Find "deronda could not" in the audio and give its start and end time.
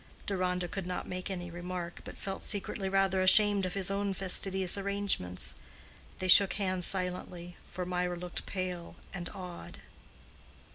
0.25-1.07